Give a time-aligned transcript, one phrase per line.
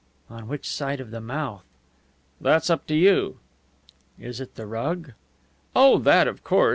[0.31, 1.63] "On which side of the mouth?"
[2.41, 3.37] "That's up to you."
[4.17, 5.11] "Is it the rug?"
[5.75, 6.69] "Oh, that, of course!